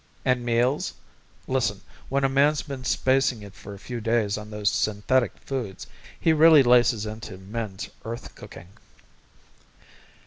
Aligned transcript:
And 0.25 0.43
meals? 0.43 0.95
Listen, 1.47 1.81
when 2.09 2.23
a 2.23 2.27
man's 2.27 2.63
been 2.63 2.83
spacing 2.83 3.43
it 3.43 3.53
for 3.53 3.75
a 3.75 3.77
few 3.77 4.01
days 4.01 4.35
on 4.35 4.49
those 4.49 4.71
synthetic 4.71 5.37
foods 5.37 5.85
he 6.19 6.33
really 6.33 6.63
laces 6.63 7.05
into 7.05 7.37
Min's 7.37 7.87
Earth 8.03 8.33
cooking. 8.33 8.69